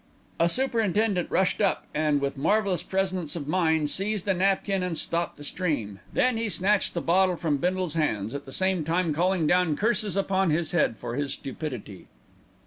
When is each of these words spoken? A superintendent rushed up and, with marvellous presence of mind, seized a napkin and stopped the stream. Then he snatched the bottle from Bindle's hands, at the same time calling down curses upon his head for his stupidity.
A 0.39 0.49
superintendent 0.49 1.29
rushed 1.29 1.61
up 1.61 1.85
and, 1.93 2.21
with 2.21 2.35
marvellous 2.35 2.81
presence 2.81 3.35
of 3.35 3.47
mind, 3.47 3.91
seized 3.91 4.27
a 4.27 4.33
napkin 4.33 4.81
and 4.81 4.97
stopped 4.97 5.37
the 5.37 5.43
stream. 5.43 5.99
Then 6.11 6.37
he 6.37 6.49
snatched 6.49 6.95
the 6.95 7.01
bottle 7.01 7.35
from 7.35 7.57
Bindle's 7.57 7.93
hands, 7.93 8.33
at 8.33 8.45
the 8.45 8.51
same 8.51 8.83
time 8.83 9.13
calling 9.13 9.45
down 9.45 9.77
curses 9.77 10.17
upon 10.17 10.49
his 10.49 10.71
head 10.71 10.97
for 10.97 11.13
his 11.17 11.33
stupidity. 11.33 12.07